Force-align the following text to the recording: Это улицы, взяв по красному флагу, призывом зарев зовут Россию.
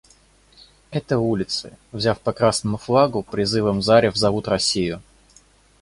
Это 0.89 1.19
улицы, 1.19 1.77
взяв 1.91 2.19
по 2.21 2.33
красному 2.33 2.77
флагу, 2.77 3.21
призывом 3.21 3.83
зарев 3.83 4.15
зовут 4.17 4.47
Россию. 4.47 4.99